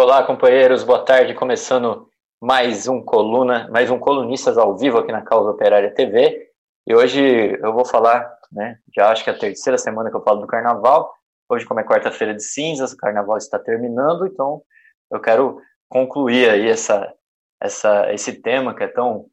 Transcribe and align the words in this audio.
Olá, 0.00 0.22
companheiros, 0.22 0.84
boa 0.84 1.04
tarde. 1.04 1.34
Começando 1.34 2.08
mais 2.40 2.86
um 2.86 3.02
coluna, 3.02 3.68
mais 3.68 3.90
um 3.90 3.98
colunistas 3.98 4.56
ao 4.56 4.76
vivo 4.76 4.96
aqui 4.96 5.10
na 5.10 5.22
Causa 5.22 5.50
Operária 5.50 5.92
TV. 5.92 6.52
E 6.86 6.94
hoje 6.94 7.20
eu 7.60 7.72
vou 7.72 7.84
falar, 7.84 8.32
né? 8.52 8.78
Já 8.94 9.10
acho 9.10 9.24
que 9.24 9.30
é 9.30 9.32
a 9.32 9.38
terceira 9.38 9.76
semana 9.76 10.08
que 10.08 10.14
eu 10.14 10.22
falo 10.22 10.40
do 10.40 10.46
Carnaval. 10.46 11.12
Hoje, 11.48 11.66
como 11.66 11.80
é 11.80 11.84
quarta-feira 11.84 12.32
de 12.32 12.44
cinzas, 12.44 12.92
o 12.92 12.96
Carnaval 12.96 13.38
está 13.38 13.58
terminando, 13.58 14.24
então 14.28 14.62
eu 15.10 15.18
quero 15.18 15.60
concluir 15.88 16.48
aí 16.48 16.68
essa, 16.68 17.12
essa, 17.60 18.12
esse 18.12 18.40
tema 18.40 18.76
que 18.76 18.84
é 18.84 18.88
tão 18.88 19.26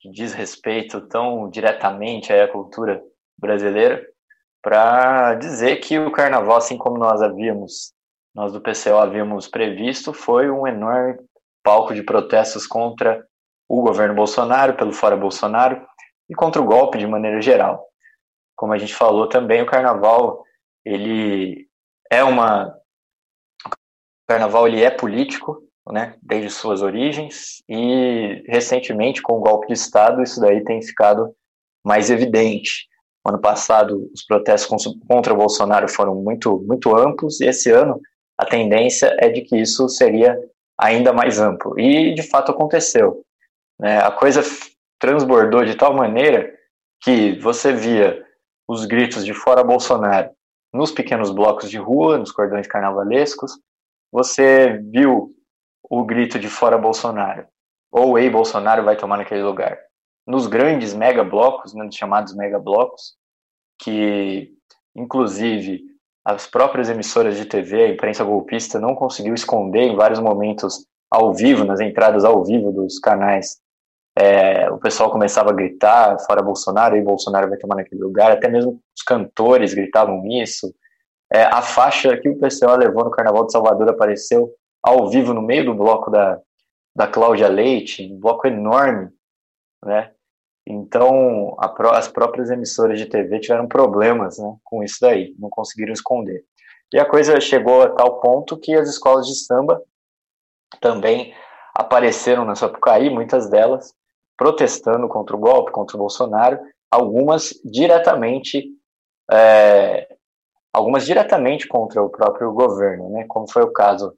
que 0.00 0.10
diz 0.10 0.32
respeito 0.32 1.02
tão 1.02 1.50
diretamente 1.50 2.32
à 2.32 2.48
cultura 2.48 3.02
brasileira, 3.38 4.02
para 4.62 5.34
dizer 5.34 5.76
que 5.80 5.98
o 5.98 6.10
Carnaval, 6.10 6.56
assim 6.56 6.78
como 6.78 6.96
nós 6.96 7.20
havíamos 7.20 7.92
nós 8.34 8.52
do 8.52 8.60
PCO 8.60 8.96
havíamos 8.96 9.48
previsto 9.48 10.12
foi 10.12 10.50
um 10.50 10.66
enorme 10.66 11.18
palco 11.62 11.94
de 11.94 12.02
protestos 12.02 12.66
contra 12.66 13.24
o 13.68 13.82
governo 13.82 14.14
Bolsonaro, 14.14 14.76
pelo 14.76 14.92
fora 14.92 15.16
Bolsonaro, 15.16 15.86
e 16.28 16.34
contra 16.34 16.60
o 16.60 16.64
golpe 16.64 16.98
de 16.98 17.06
maneira 17.06 17.40
geral. 17.40 17.86
Como 18.56 18.72
a 18.72 18.78
gente 18.78 18.94
falou 18.94 19.28
também, 19.28 19.62
o 19.62 19.66
carnaval, 19.66 20.42
ele 20.84 21.68
é 22.10 22.22
uma 22.24 22.74
o 23.68 24.28
carnaval 24.28 24.66
ele 24.66 24.82
é 24.82 24.90
político, 24.90 25.62
né, 25.90 26.16
desde 26.22 26.48
suas 26.48 26.80
origens, 26.80 27.62
e 27.68 28.42
recentemente 28.46 29.20
com 29.20 29.34
o 29.34 29.40
golpe 29.40 29.66
de 29.66 29.74
estado 29.74 30.22
isso 30.22 30.40
daí 30.40 30.64
tem 30.64 30.80
ficado 30.80 31.34
mais 31.84 32.08
evidente. 32.08 32.88
Ano 33.26 33.40
passado 33.40 34.10
os 34.12 34.24
protestos 34.24 34.84
contra 35.08 35.32
o 35.32 35.36
Bolsonaro 35.36 35.88
foram 35.88 36.14
muito 36.14 36.64
muito 36.66 36.96
amplos 36.96 37.40
e 37.40 37.46
esse 37.46 37.70
ano 37.70 38.00
a 38.42 38.44
tendência 38.44 39.16
é 39.20 39.28
de 39.28 39.42
que 39.42 39.56
isso 39.56 39.88
seria 39.88 40.36
ainda 40.76 41.12
mais 41.12 41.38
amplo. 41.38 41.78
E, 41.78 42.12
de 42.12 42.22
fato, 42.22 42.50
aconteceu. 42.50 43.24
Né? 43.78 43.98
A 43.98 44.10
coisa 44.10 44.42
transbordou 44.98 45.64
de 45.64 45.76
tal 45.76 45.94
maneira 45.94 46.52
que 47.00 47.38
você 47.38 47.72
via 47.72 48.24
os 48.68 48.84
gritos 48.84 49.24
de 49.24 49.32
fora 49.32 49.62
Bolsonaro 49.62 50.30
nos 50.72 50.90
pequenos 50.90 51.30
blocos 51.30 51.70
de 51.70 51.78
rua, 51.78 52.18
nos 52.18 52.32
cordões 52.32 52.66
carnavalescos, 52.66 53.52
você 54.10 54.78
viu 54.90 55.30
o 55.88 56.04
grito 56.04 56.38
de 56.38 56.48
fora 56.48 56.78
Bolsonaro, 56.78 57.46
ou 57.90 58.18
ei 58.18 58.30
Bolsonaro 58.30 58.82
vai 58.82 58.96
tomar 58.96 59.18
naquele 59.18 59.42
lugar. 59.42 59.78
Nos 60.26 60.46
grandes 60.46 60.94
mega 60.94 61.22
blocos, 61.22 61.74
né, 61.74 61.88
chamados 61.92 62.34
mega 62.34 62.58
blocos, 62.58 63.16
que 63.78 64.52
inclusive 64.96 65.91
as 66.24 66.46
próprias 66.46 66.88
emissoras 66.88 67.36
de 67.36 67.44
TV, 67.44 67.82
a 67.82 67.88
imprensa 67.88 68.24
golpista 68.24 68.78
não 68.78 68.94
conseguiu 68.94 69.34
esconder 69.34 69.82
em 69.82 69.96
vários 69.96 70.20
momentos 70.20 70.86
ao 71.10 71.34
vivo, 71.34 71.64
nas 71.64 71.80
entradas 71.80 72.24
ao 72.24 72.44
vivo 72.44 72.72
dos 72.72 72.98
canais. 72.98 73.60
É, 74.16 74.70
o 74.70 74.78
pessoal 74.78 75.10
começava 75.10 75.50
a 75.50 75.54
gritar, 75.54 76.18
fora 76.20 76.42
Bolsonaro, 76.42 76.96
e 76.96 77.02
Bolsonaro 77.02 77.48
vai 77.48 77.58
tomar 77.58 77.76
naquele 77.76 78.02
lugar, 78.02 78.30
até 78.30 78.48
mesmo 78.48 78.80
os 78.96 79.02
cantores 79.02 79.74
gritavam 79.74 80.26
isso. 80.26 80.72
É, 81.32 81.44
a 81.44 81.62
faixa 81.62 82.16
que 82.16 82.28
o 82.28 82.38
PCO 82.38 82.76
levou 82.76 83.04
no 83.04 83.10
Carnaval 83.10 83.46
de 83.46 83.52
Salvador 83.52 83.88
apareceu 83.88 84.54
ao 84.82 85.08
vivo 85.08 85.32
no 85.32 85.42
meio 85.42 85.64
do 85.64 85.74
bloco 85.74 86.10
da, 86.10 86.38
da 86.94 87.06
Cláudia 87.06 87.48
Leite, 87.48 88.12
um 88.12 88.20
bloco 88.20 88.46
enorme, 88.46 89.08
né? 89.84 90.12
Então, 90.66 91.56
a, 91.58 91.98
as 91.98 92.08
próprias 92.08 92.50
emissoras 92.50 92.98
de 92.98 93.06
TV 93.06 93.40
tiveram 93.40 93.66
problemas 93.66 94.38
né, 94.38 94.56
com 94.64 94.82
isso 94.82 94.98
daí, 95.00 95.34
não 95.38 95.50
conseguiram 95.50 95.92
esconder. 95.92 96.44
E 96.92 96.98
a 96.98 97.08
coisa 97.08 97.40
chegou 97.40 97.82
a 97.82 97.90
tal 97.90 98.20
ponto 98.20 98.58
que 98.58 98.74
as 98.74 98.88
escolas 98.88 99.26
de 99.26 99.34
samba 99.34 99.82
também 100.80 101.34
apareceram 101.74 102.44
na 102.44 102.54
Sapucaí, 102.54 103.08
muitas 103.08 103.48
delas 103.48 103.94
protestando 104.36 105.08
contra 105.08 105.34
o 105.34 105.38
golpe, 105.38 105.72
contra 105.72 105.96
o 105.96 106.00
Bolsonaro, 106.00 106.58
algumas 106.90 107.54
diretamente, 107.64 108.68
é, 109.30 110.08
algumas 110.72 111.06
diretamente 111.06 111.66
contra 111.66 112.02
o 112.02 112.10
próprio 112.10 112.52
governo, 112.52 113.08
né, 113.10 113.24
como 113.28 113.50
foi 113.50 113.62
o 113.62 113.72
caso 113.72 114.14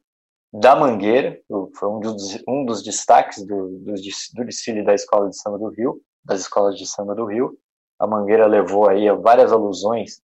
da 0.53 0.75
Mangueira, 0.75 1.39
foi 1.77 1.89
um 1.89 2.01
dos, 2.01 2.43
um 2.49 2.65
dos 2.65 2.83
destaques 2.83 3.45
do, 3.45 3.79
do, 3.79 3.95
do 3.95 4.45
desfile 4.45 4.85
da 4.85 4.95
Escola 4.95 5.29
de 5.29 5.39
Samba 5.39 5.59
do 5.59 5.69
Rio, 5.69 6.01
das 6.25 6.41
escolas 6.41 6.77
de 6.77 6.87
samba 6.87 7.15
do 7.15 7.27
Rio. 7.27 7.57
A 7.99 8.07
Mangueira 8.07 8.47
levou 8.47 8.89
aí 8.89 9.11
várias 9.11 9.53
alusões. 9.53 10.21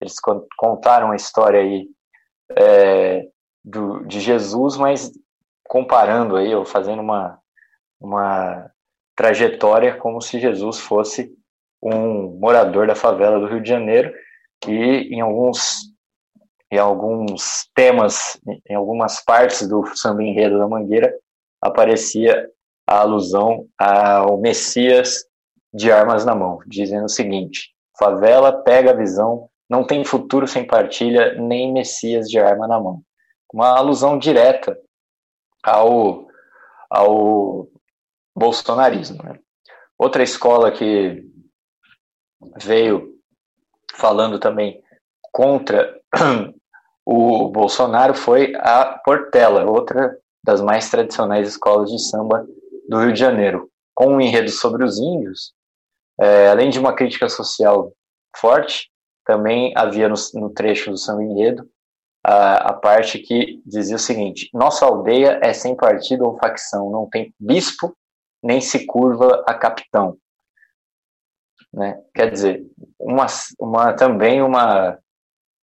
Eles 0.00 0.16
contaram 0.56 1.10
a 1.10 1.16
história 1.16 1.60
aí 1.60 1.88
é, 2.50 3.26
do, 3.64 4.04
de 4.04 4.20
Jesus, 4.20 4.76
mas 4.76 5.10
comparando 5.66 6.36
aí, 6.36 6.54
ou 6.54 6.64
fazendo 6.64 7.00
uma, 7.00 7.38
uma 8.00 8.70
trajetória 9.16 9.96
como 9.96 10.20
se 10.20 10.38
Jesus 10.38 10.78
fosse 10.80 11.32
um 11.82 12.38
morador 12.38 12.86
da 12.86 12.94
favela 12.94 13.38
do 13.38 13.46
Rio 13.46 13.60
de 13.60 13.68
Janeiro 13.68 14.12
e 14.66 15.14
em 15.14 15.20
alguns 15.20 15.92
em 16.72 16.78
alguns 16.78 17.68
temas, 17.72 18.40
em 18.68 18.74
algumas 18.74 19.22
partes 19.24 19.68
do 19.68 19.86
samba 19.94 20.24
enredo 20.24 20.58
da 20.58 20.66
Mangueira 20.66 21.14
aparecia 21.62 22.50
a 22.88 23.00
alusão 23.00 23.68
ao 23.78 24.38
Messias 24.38 25.24
de 25.74 25.90
armas 25.90 26.24
na 26.24 26.34
mão, 26.34 26.60
dizendo 26.66 27.06
o 27.06 27.10
seguinte: 27.10 27.74
favela 27.98 28.62
pega 28.62 28.92
a 28.92 28.96
visão, 28.96 29.48
não 29.68 29.84
tem 29.84 30.04
futuro 30.04 30.46
sem 30.46 30.66
partilha, 30.66 31.34
nem 31.34 31.72
messias 31.72 32.28
de 32.28 32.38
arma 32.38 32.68
na 32.68 32.80
mão. 32.80 33.02
Uma 33.52 33.76
alusão 33.76 34.18
direta 34.18 34.76
ao, 35.62 36.26
ao 36.88 37.68
bolsonarismo. 38.36 39.22
Né? 39.22 39.38
Outra 39.98 40.22
escola 40.22 40.70
que 40.70 41.24
veio 42.58 43.14
falando 43.94 44.38
também 44.38 44.80
contra 45.32 45.98
o 47.06 47.48
Bolsonaro 47.48 48.14
foi 48.14 48.52
a 48.56 49.00
Portela, 49.04 49.64
outra 49.64 50.16
das 50.44 50.60
mais 50.60 50.90
tradicionais 50.90 51.48
escolas 51.48 51.90
de 51.90 51.98
samba 51.98 52.46
do 52.88 52.98
Rio 52.98 53.12
de 53.12 53.18
Janeiro. 53.18 53.70
Com 53.94 54.14
um 54.14 54.20
enredo 54.20 54.50
sobre 54.50 54.84
os 54.84 54.98
índios, 54.98 55.54
é, 56.20 56.48
além 56.48 56.70
de 56.70 56.78
uma 56.78 56.94
crítica 56.94 57.28
social 57.28 57.92
forte, 58.36 58.90
também 59.24 59.72
havia 59.76 60.08
no, 60.08 60.14
no 60.34 60.50
trecho 60.50 60.90
do 60.90 60.98
São 60.98 61.20
Enredo 61.20 61.68
a, 62.22 62.70
a, 62.70 62.72
parte 62.72 63.18
que 63.18 63.62
dizia 63.66 63.96
o 63.96 63.98
seguinte: 63.98 64.48
Nossa 64.52 64.86
aldeia 64.86 65.38
é 65.42 65.52
sem 65.52 65.76
partido 65.76 66.24
ou 66.24 66.38
facção, 66.38 66.90
não 66.90 67.08
tem 67.08 67.34
bispo, 67.38 67.96
nem 68.42 68.60
se 68.60 68.86
curva 68.86 69.44
a 69.46 69.54
capitão. 69.54 70.16
Né? 71.72 72.00
Quer 72.14 72.30
dizer, 72.30 72.66
uma, 72.98 73.26
uma, 73.58 73.92
também 73.92 74.40
uma, 74.40 74.98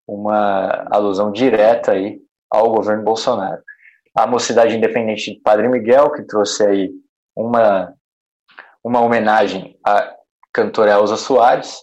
uma 0.08 0.88
alusão 0.91 1.31
direta 1.31 1.93
aí 1.93 2.20
ao 2.50 2.72
governo 2.72 3.03
Bolsonaro. 3.03 3.62
A 4.13 4.27
Mocidade 4.27 4.75
Independente 4.75 5.34
de 5.34 5.39
Padre 5.39 5.70
Miguel, 5.70 6.12
que 6.12 6.24
trouxe 6.24 6.65
aí 6.65 6.91
uma, 7.34 7.93
uma 8.84 9.00
homenagem 9.00 9.79
a 9.86 10.15
cantora 10.53 10.91
Elza 10.91 11.17
Soares, 11.17 11.81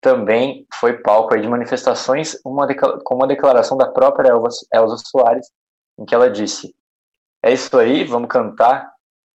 também 0.00 0.66
foi 0.74 0.98
palco 0.98 1.34
de 1.38 1.48
manifestações 1.48 2.38
uma 2.44 2.66
com 3.02 3.14
uma 3.14 3.26
declaração 3.26 3.76
da 3.76 3.90
própria 3.90 4.28
Elza, 4.28 4.96
Soares, 4.98 5.50
em 5.98 6.04
que 6.04 6.14
ela 6.14 6.30
disse: 6.30 6.74
É 7.42 7.52
isso 7.52 7.76
aí, 7.78 8.04
vamos 8.04 8.28
cantar 8.28 8.92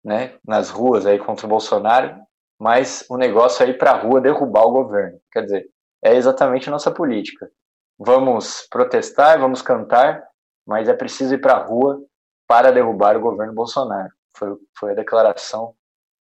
né, 0.03 0.37
nas 0.43 0.69
ruas 0.69 1.05
aí 1.05 1.19
contra 1.19 1.45
o 1.45 1.49
Bolsonaro, 1.49 2.19
mas 2.59 3.05
o 3.09 3.17
negócio 3.17 3.63
é 3.63 3.69
ir 3.69 3.77
para 3.77 3.91
a 3.91 3.97
rua 3.97 4.21
derrubar 4.21 4.65
o 4.65 4.71
governo. 4.71 5.19
Quer 5.31 5.43
dizer, 5.43 5.69
é 6.03 6.15
exatamente 6.15 6.67
a 6.67 6.71
nossa 6.71 6.91
política. 6.91 7.49
Vamos 7.97 8.67
protestar, 8.69 9.39
vamos 9.39 9.61
cantar, 9.61 10.23
mas 10.65 10.89
é 10.89 10.93
preciso 10.93 11.35
ir 11.35 11.41
para 11.41 11.53
a 11.53 11.63
rua 11.63 12.01
para 12.47 12.71
derrubar 12.71 13.15
o 13.17 13.21
governo 13.21 13.53
Bolsonaro. 13.53 14.11
Foi, 14.35 14.55
foi 14.77 14.91
a 14.91 14.95
declaração 14.95 15.75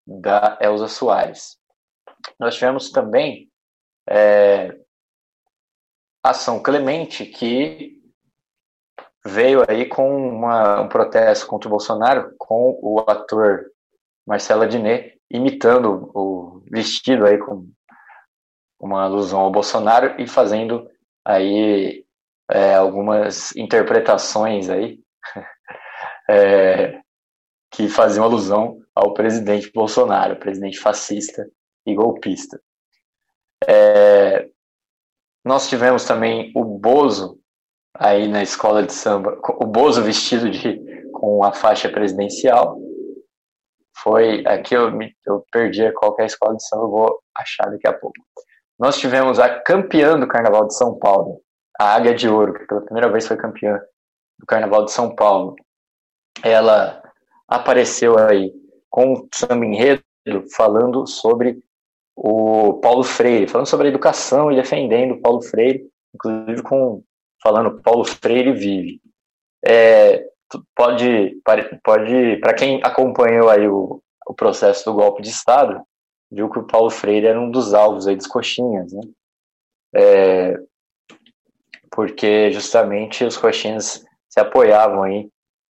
da 0.07 0.59
Elza 0.61 0.89
Soares. 0.89 1.59
Nós 2.39 2.55
tivemos 2.55 2.91
também 2.91 3.51
é, 4.09 4.77
Ação 6.23 6.63
Clemente, 6.63 7.27
que 7.27 8.01
veio 9.27 9.63
aí 9.69 9.87
com 9.87 10.17
uma, 10.17 10.81
um 10.83 10.89
protesto 10.89 11.47
contra 11.47 11.69
o 11.69 11.71
Bolsonaro, 11.71 12.35
com 12.39 12.79
o 12.83 13.01
ator 13.01 13.71
Marcelo 14.27 14.63
Adnet, 14.63 15.19
imitando 15.31 16.11
o 16.15 16.63
vestido 16.71 17.27
aí 17.27 17.39
com 17.39 17.69
uma 18.81 19.03
alusão 19.03 19.41
ao 19.41 19.51
Bolsonaro 19.51 20.21
e 20.21 20.27
fazendo 20.27 20.89
aí 21.25 22.05
é, 22.51 22.75
algumas 22.75 23.55
interpretações 23.57 24.69
aí 24.69 25.01
é, 26.29 27.01
que 27.71 27.89
faziam 27.89 28.25
alusão 28.25 28.79
ao 28.95 29.15
presidente 29.15 29.71
Bolsonaro, 29.73 30.37
presidente 30.37 30.79
fascista 30.79 31.47
e 31.87 31.95
golpista. 31.95 32.61
É, 33.67 34.49
nós 35.45 35.69
tivemos 35.69 36.05
também 36.05 36.53
o 36.55 36.65
Bozo 36.65 37.39
aí 37.95 38.27
na 38.29 38.43
escola 38.43 38.83
de 38.83 38.93
samba, 38.93 39.39
o 39.43 39.67
Bozo 39.67 40.03
vestido 40.03 40.51
de 40.51 40.83
com 41.13 41.45
a 41.45 41.53
faixa 41.53 41.89
presidencial. 41.89 42.79
Foi 43.97 44.45
aqui 44.47 44.75
eu, 44.75 44.91
eu 45.27 45.45
perdi 45.53 45.91
qual 45.93 46.17
é 46.19 46.23
a 46.23 46.27
escola 46.27 46.57
de 46.57 46.67
samba, 46.67 46.85
eu 46.85 46.91
vou 46.91 47.19
achar 47.37 47.71
daqui 47.71 47.87
a 47.87 47.93
pouco. 47.93 48.17
Nós 48.79 48.99
tivemos 48.99 49.39
a 49.39 49.61
campeã 49.61 50.19
do 50.19 50.27
Carnaval 50.27 50.67
de 50.67 50.77
São 50.77 50.99
Paulo, 50.99 51.41
a 51.79 51.95
Águia 51.95 52.15
de 52.15 52.29
Ouro, 52.29 52.55
que 52.55 52.67
pela 52.67 52.83
primeira 52.83 53.11
vez 53.11 53.27
foi 53.27 53.37
campeã 53.37 53.81
do 54.39 54.47
Carnaval 54.47 54.85
de 54.85 54.93
São 54.93 55.15
Paulo. 55.15 55.55
Ela 56.43 57.03
apareceu 57.47 58.19
aí 58.19 58.53
com 58.91 59.13
o 59.13 59.29
samba 59.33 59.65
enredo 59.65 60.03
falando 60.57 61.07
sobre 61.07 61.63
o 62.17 62.75
Paulo 62.75 63.03
Freire, 63.03 63.49
falando 63.49 63.67
sobre 63.67 63.89
a 63.89 63.91
educação 63.91 64.51
e 64.51 64.57
defendendo 64.57 65.15
o 65.15 65.21
Paulo 65.21 65.43
Freire, 65.43 65.89
inclusive 66.15 66.63
com 66.63 67.03
falando 67.43 67.83
Paulo 67.83 68.05
Freire 68.05 68.53
vive. 68.53 69.01
É, 69.67 70.27
pode, 70.75 71.41
pode 71.83 72.37
para 72.37 72.55
quem 72.55 72.81
acompanhou 72.83 73.51
aí 73.51 73.69
o, 73.69 74.03
o 74.27 74.35
processo 74.35 74.85
do 74.85 74.95
golpe 74.95 75.23
de 75.23 75.31
Estado, 75.31 75.83
viu 76.31 76.51
que 76.51 76.59
o 76.59 76.67
Paulo 76.67 76.91
Freire 76.91 77.27
era 77.27 77.41
um 77.41 77.51
dos 77.51 77.75
alvos 77.75 78.07
aí 78.07 78.17
dos 78.17 78.27
coxinhas, 78.27 78.93
né? 78.93 79.01
É, 79.97 80.59
porque 81.91 82.51
justamente 82.51 83.25
os 83.25 83.37
coxinhas 83.37 84.05
se 84.29 84.41
apoiavam 84.41 85.05
aí 85.05 85.29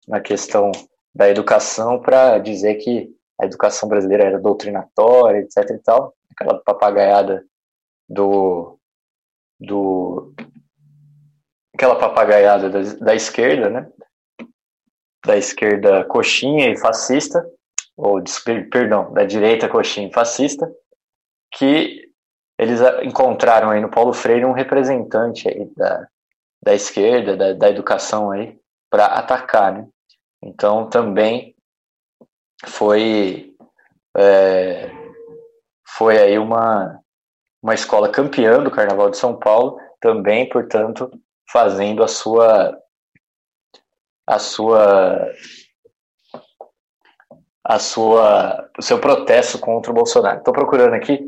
na 0.08 0.20
questão 0.20 0.72
da 1.14 1.28
educação 1.28 2.00
para 2.00 2.38
dizer 2.38 2.76
que 2.76 3.10
a 3.40 3.44
educação 3.44 3.88
brasileira 3.88 4.24
era 4.24 4.40
doutrinatória, 4.40 5.40
etc 5.40 5.70
e 5.70 5.78
tal, 5.78 6.14
aquela 6.34 6.58
papagaiada 6.60 7.44
do 8.08 8.78
do 9.58 10.34
aquela 11.74 11.96
papagaiada 11.96 12.68
da, 12.68 12.80
da 13.00 13.14
esquerda, 13.14 13.70
né? 13.70 13.90
Da 15.24 15.36
esquerda 15.36 16.04
coxinha 16.04 16.70
e 16.70 16.76
fascista, 16.76 17.44
ou 17.96 18.22
perdão, 18.70 19.12
da 19.12 19.24
direita 19.24 19.68
coxinha 19.68 20.08
e 20.08 20.12
fascista, 20.12 20.70
que 21.52 22.10
eles 22.58 22.80
encontraram 23.02 23.70
aí 23.70 23.80
no 23.80 23.90
Paulo 23.90 24.12
Freire 24.12 24.44
um 24.44 24.52
representante 24.52 25.48
aí 25.48 25.64
da, 25.76 26.06
da 26.62 26.74
esquerda, 26.74 27.36
da, 27.36 27.52
da 27.52 27.70
educação 27.70 28.30
aí, 28.30 28.58
para 28.90 29.06
atacar, 29.06 29.72
né? 29.72 29.88
Então 30.42 30.88
também 30.88 31.56
foi 32.66 33.56
é, 34.16 34.90
foi 35.96 36.18
aí 36.18 36.38
uma 36.38 37.00
uma 37.62 37.72
escola 37.72 38.10
campeã 38.10 38.62
do 38.62 38.70
Carnaval 38.70 39.08
de 39.08 39.16
São 39.16 39.38
Paulo, 39.38 39.78
também, 39.98 40.46
portanto, 40.46 41.10
fazendo 41.50 42.04
a 42.04 42.08
sua 42.08 42.78
a 44.26 44.38
sua 44.38 45.32
a 47.64 47.78
sua 47.78 48.70
o 48.78 48.82
seu 48.82 49.00
protesto 49.00 49.58
contra 49.58 49.90
o 49.90 49.94
Bolsonaro. 49.94 50.38
Estou 50.38 50.52
procurando 50.52 50.94
aqui 50.94 51.20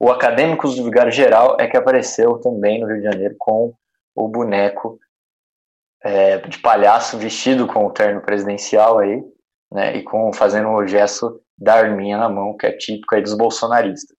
o 0.00 0.10
Acadêmicos 0.10 0.74
do 0.74 0.84
Vigário 0.84 1.12
Geral 1.12 1.56
é 1.60 1.66
que 1.66 1.76
apareceu 1.76 2.38
também 2.38 2.80
no 2.80 2.86
Rio 2.86 2.98
de 2.98 3.04
Janeiro 3.04 3.34
com 3.38 3.74
o 4.14 4.28
boneco 4.28 4.98
é, 6.02 6.38
de 6.38 6.58
palhaço 6.58 7.18
vestido 7.18 7.66
com 7.66 7.86
o 7.86 7.90
terno 7.90 8.20
presidencial 8.20 8.98
aí, 8.98 9.22
né, 9.72 9.96
e 9.96 10.02
com 10.02 10.32
fazendo 10.32 10.68
o 10.68 10.86
gesto 10.86 11.43
da 11.56 11.74
arminha 11.74 12.18
na 12.18 12.28
mão, 12.28 12.56
que 12.56 12.66
é 12.66 12.72
típico 12.72 13.14
aí 13.14 13.22
dos 13.22 13.34
bolsonaristas. 13.34 14.16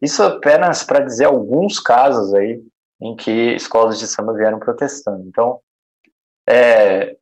Isso 0.00 0.22
apenas 0.22 0.82
para 0.82 1.04
dizer 1.04 1.26
alguns 1.26 1.78
casos 1.78 2.34
aí 2.34 2.60
em 3.00 3.14
que 3.14 3.54
escolas 3.54 3.98
de 3.98 4.06
samba 4.06 4.32
vieram 4.32 4.58
protestando. 4.58 5.26
Então, 5.26 5.60
é, 6.48 7.16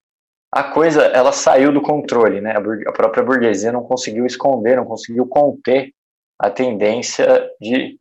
a 0.52 0.64
coisa 0.64 1.02
ela 1.04 1.33
saiu 1.33 1.73
do 1.73 1.83
controle, 1.83 2.40
né? 2.40 2.54
A 2.87 2.92
própria 2.92 3.23
burguesia 3.23 3.71
não 3.71 3.83
conseguiu 3.83 4.26
esconder, 4.26 4.76
não 4.76 4.85
conseguiu 4.85 5.26
conter 5.26 5.92
a 6.38 6.50
tendência 6.50 7.50
de 7.61 7.99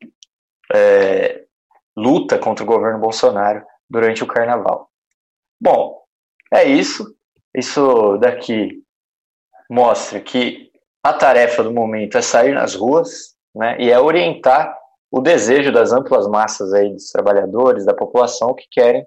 é, 0.73 1.43
luta 1.95 2.39
contra 2.39 2.63
o 2.63 2.67
governo 2.67 2.99
Bolsonaro 2.99 3.63
durante 3.89 4.23
o 4.23 4.27
Carnaval. 4.27 4.89
Bom, 5.59 6.01
é 6.51 6.63
isso. 6.63 7.15
Isso 7.53 8.17
daqui 8.17 8.81
mostra 9.69 10.19
que 10.19 10.68
a 11.03 11.13
tarefa 11.13 11.63
do 11.63 11.71
momento 11.71 12.17
é 12.17 12.21
sair 12.21 12.53
nas 12.53 12.75
ruas, 12.75 13.35
né? 13.55 13.77
E 13.79 13.91
é 13.91 13.99
orientar 13.99 14.77
o 15.11 15.21
desejo 15.21 15.71
das 15.71 15.91
amplas 15.91 16.27
massas 16.27 16.73
aí 16.73 16.89
dos 16.91 17.09
trabalhadores, 17.09 17.85
da 17.85 17.93
população 17.93 18.53
que 18.53 18.67
querem 18.69 19.05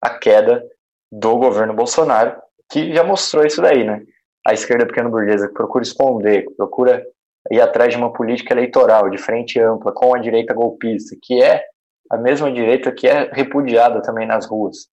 a 0.00 0.10
queda 0.10 0.64
do 1.10 1.36
governo 1.36 1.74
Bolsonaro, 1.74 2.40
que 2.70 2.94
já 2.94 3.04
mostrou 3.04 3.44
isso 3.44 3.60
daí, 3.60 3.84
né? 3.84 4.02
A 4.46 4.54
esquerda 4.54 4.86
pequena 4.86 5.08
burguesa 5.08 5.48
que 5.48 5.54
procura 5.54 5.84
esconder, 5.84 6.46
que 6.46 6.54
procura 6.54 7.04
ir 7.50 7.60
atrás 7.60 7.92
de 7.92 7.98
uma 7.98 8.12
política 8.12 8.54
eleitoral 8.54 9.10
de 9.10 9.18
frente 9.18 9.60
ampla 9.60 9.92
com 9.92 10.14
a 10.14 10.18
direita 10.18 10.54
golpista, 10.54 11.16
que 11.20 11.42
é 11.42 11.64
a 12.10 12.16
mesma 12.16 12.50
direita 12.50 12.90
que 12.92 13.06
é 13.06 13.30
repudiada 13.32 14.00
também 14.00 14.26
nas 14.26 14.46
ruas. 14.46 14.88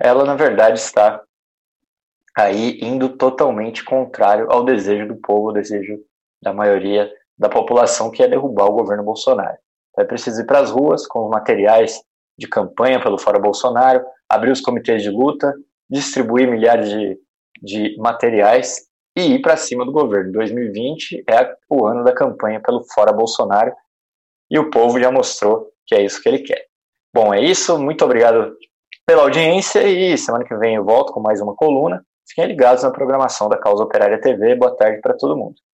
Ela, 0.00 0.24
na 0.24 0.34
verdade, 0.34 0.78
está 0.78 1.22
aí 2.36 2.78
indo 2.82 3.16
totalmente 3.16 3.82
contrário 3.82 4.50
ao 4.50 4.64
desejo 4.64 5.08
do 5.08 5.16
povo, 5.16 5.48
ao 5.48 5.54
desejo 5.54 5.98
da 6.42 6.52
maioria 6.52 7.10
da 7.38 7.48
população 7.48 8.10
que 8.10 8.22
é 8.22 8.28
derrubar 8.28 8.66
o 8.66 8.74
governo 8.74 9.02
Bolsonaro. 9.02 9.56
Então, 9.90 10.04
é 10.04 10.06
preciso 10.06 10.42
ir 10.42 10.46
para 10.46 10.60
as 10.60 10.70
ruas 10.70 11.06
com 11.06 11.24
os 11.24 11.30
materiais 11.30 12.02
de 12.38 12.46
campanha 12.46 13.00
pelo 13.00 13.18
Fora 13.18 13.38
Bolsonaro, 13.38 14.04
abrir 14.28 14.50
os 14.50 14.60
comitês 14.60 15.02
de 15.02 15.10
luta, 15.10 15.54
distribuir 15.88 16.50
milhares 16.50 16.90
de, 16.90 17.18
de 17.62 17.96
materiais 17.98 18.86
e 19.16 19.34
ir 19.34 19.40
para 19.40 19.56
cima 19.56 19.86
do 19.86 19.92
governo. 19.92 20.32
2020 20.32 21.24
é 21.28 21.56
o 21.70 21.86
ano 21.86 22.04
da 22.04 22.12
campanha 22.12 22.60
pelo 22.60 22.84
Fora 22.92 23.12
Bolsonaro 23.12 23.72
e 24.50 24.58
o 24.58 24.70
povo 24.70 25.00
já 25.00 25.10
mostrou 25.10 25.70
que 25.86 25.94
é 25.94 26.04
isso 26.04 26.22
que 26.22 26.28
ele 26.28 26.40
quer. 26.40 26.66
Bom, 27.14 27.32
é 27.32 27.40
isso. 27.40 27.78
Muito 27.78 28.04
obrigado 28.04 28.54
pela 29.06 29.22
audiência 29.22 29.82
e 29.84 30.18
semana 30.18 30.44
que 30.44 30.54
vem 30.56 30.74
eu 30.74 30.84
volto 30.84 31.12
com 31.12 31.20
mais 31.20 31.40
uma 31.40 31.54
coluna. 31.54 32.04
Fiquem 32.28 32.46
ligados 32.46 32.82
na 32.82 32.90
programação 32.90 33.48
da 33.48 33.58
Causa 33.58 33.84
Operária 33.84 34.20
TV. 34.20 34.54
Boa 34.56 34.76
tarde 34.76 35.00
para 35.00 35.16
todo 35.16 35.36
mundo. 35.36 35.65